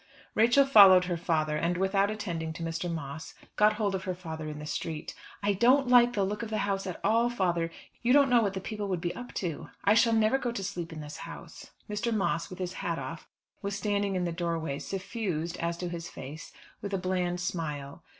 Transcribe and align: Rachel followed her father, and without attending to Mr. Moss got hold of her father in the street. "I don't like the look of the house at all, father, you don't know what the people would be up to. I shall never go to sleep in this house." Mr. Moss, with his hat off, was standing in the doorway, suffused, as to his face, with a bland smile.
Rachel 0.33 0.65
followed 0.65 1.05
her 1.05 1.15
father, 1.15 1.55
and 1.55 1.77
without 1.77 2.09
attending 2.09 2.53
to 2.53 2.63
Mr. 2.63 2.91
Moss 2.91 3.35
got 3.55 3.73
hold 3.73 3.93
of 3.93 4.05
her 4.05 4.15
father 4.15 4.47
in 4.47 4.57
the 4.57 4.65
street. 4.65 5.13
"I 5.43 5.53
don't 5.53 5.89
like 5.89 6.13
the 6.13 6.23
look 6.23 6.41
of 6.41 6.49
the 6.49 6.57
house 6.65 6.87
at 6.87 6.99
all, 7.03 7.29
father, 7.29 7.69
you 8.01 8.11
don't 8.11 8.27
know 8.31 8.41
what 8.41 8.55
the 8.55 8.61
people 8.61 8.87
would 8.87 8.99
be 8.99 9.13
up 9.15 9.31
to. 9.35 9.69
I 9.83 9.93
shall 9.93 10.13
never 10.13 10.39
go 10.39 10.51
to 10.53 10.63
sleep 10.63 10.91
in 10.91 11.01
this 11.01 11.17
house." 11.17 11.69
Mr. 11.87 12.11
Moss, 12.11 12.49
with 12.49 12.57
his 12.57 12.73
hat 12.81 12.97
off, 12.97 13.27
was 13.61 13.77
standing 13.77 14.15
in 14.15 14.23
the 14.23 14.31
doorway, 14.31 14.79
suffused, 14.79 15.55
as 15.57 15.77
to 15.77 15.87
his 15.87 16.09
face, 16.09 16.51
with 16.81 16.95
a 16.95 16.97
bland 16.97 17.39
smile. 17.39 18.03